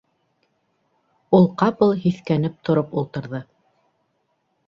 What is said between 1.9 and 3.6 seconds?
һиҫкәнеп тороп ултырҙы.